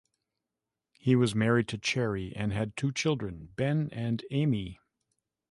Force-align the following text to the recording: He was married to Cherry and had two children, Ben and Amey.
He 0.97 1.15
was 1.15 1.35
married 1.35 1.67
to 1.67 1.77
Cherry 1.77 2.35
and 2.35 2.51
had 2.51 2.75
two 2.75 2.91
children, 2.91 3.49
Ben 3.55 3.87
and 3.91 4.25
Amey. 4.31 4.79